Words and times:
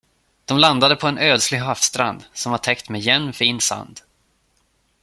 De 0.45 0.57
landade 0.59 0.95
på 0.95 1.07
en 1.07 1.17
ödslig 1.17 1.57
havsstrand, 1.57 2.23
som 2.33 2.51
var 2.51 2.59
täckt 2.59 2.89
med 2.89 3.01
jämn, 3.01 3.33
fin 3.33 3.61
sand. 3.61 4.01